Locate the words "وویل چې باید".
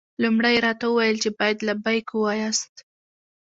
0.89-1.57